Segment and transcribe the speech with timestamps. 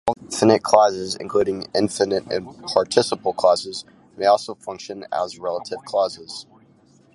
[0.29, 3.85] Some nonfinite clauses, including infinitive and participial clauses,
[4.17, 6.47] may also function as relative clauses.